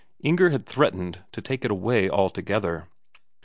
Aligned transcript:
Inger 0.23 0.49
had 0.49 0.65
threatened 0.65 1.23
to 1.31 1.43
take 1.43 1.63
it 1.63 1.69
away 1.69 2.09
altogether. 2.09 2.87